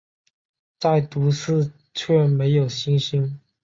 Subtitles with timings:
[0.79, 3.39] 在都市却没有星星